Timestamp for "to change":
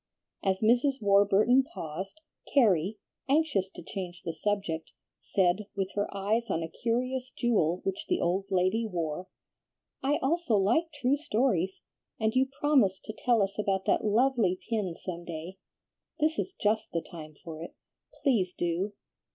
3.69-4.23